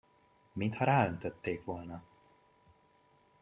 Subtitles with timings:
[0.53, 2.03] Mintha ráöntötték volna!